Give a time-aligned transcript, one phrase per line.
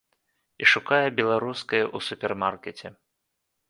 [0.63, 2.87] І шукае беларускае ў супермаркеце.